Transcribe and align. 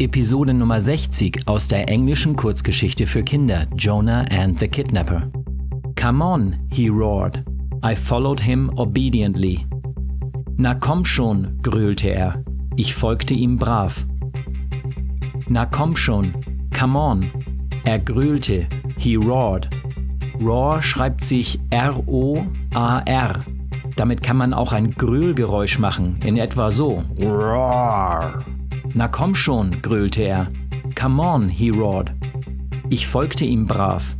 Episode 0.00 0.54
Nummer 0.54 0.80
60 0.80 1.48
aus 1.48 1.66
der 1.66 1.88
englischen 1.88 2.36
Kurzgeschichte 2.36 3.04
für 3.08 3.24
Kinder 3.24 3.66
Jonah 3.76 4.24
and 4.30 4.56
the 4.56 4.68
Kidnapper. 4.68 5.28
Come 6.00 6.24
on, 6.24 6.56
he 6.70 6.88
roared. 6.88 7.42
I 7.82 7.96
followed 7.96 8.40
him 8.40 8.70
obediently. 8.76 9.66
Na 10.56 10.74
komm 10.74 11.04
schon, 11.04 11.58
gröhlte 11.62 12.10
er. 12.10 12.44
Ich 12.76 12.94
folgte 12.94 13.34
ihm 13.34 13.56
brav. 13.56 14.06
Na 15.48 15.66
komm 15.66 15.96
schon, 15.96 16.32
come 16.72 16.96
on. 16.96 17.30
Er 17.82 17.98
gröhlte. 17.98 18.68
He 18.98 19.16
roared. 19.16 19.68
Roar 20.40 20.80
schreibt 20.80 21.24
sich 21.24 21.58
R-O-A-R. 21.70 23.44
Damit 23.96 24.22
kann 24.22 24.36
man 24.36 24.54
auch 24.54 24.72
ein 24.72 24.92
Gröhlgeräusch 24.92 25.80
machen, 25.80 26.20
in 26.24 26.36
etwa 26.36 26.70
so. 26.70 27.02
Roar. 27.20 28.17
Na 28.98 29.06
komm 29.06 29.32
schon, 29.36 29.80
gröhlte 29.80 30.24
er. 30.24 30.50
Come 30.96 31.22
on, 31.22 31.48
he 31.48 31.70
roared. 31.70 32.12
Ich 32.90 33.06
folgte 33.06 33.44
ihm 33.44 33.64
brav. 33.64 34.16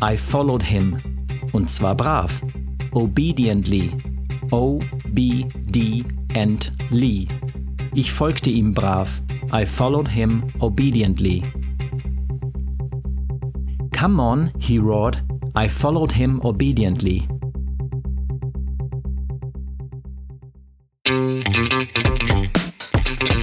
I 0.00 0.16
followed 0.16 0.62
him. 0.62 1.02
Und 1.50 1.68
zwar 1.68 1.96
brav. 1.96 2.40
Obediently. 2.92 3.90
O-B-D-N-Ly. 4.52 5.48
Ich 7.96 8.12
folgte 8.12 8.50
ihm 8.50 8.70
brav. 8.70 9.20
I 9.52 9.66
followed 9.66 10.06
him 10.06 10.52
obediently. 10.60 11.42
Come 13.90 14.22
on, 14.22 14.52
he 14.60 14.78
roared. 14.78 15.20
I 15.56 15.68
followed 15.68 16.12
him 16.12 16.40
obediently. 16.44 17.26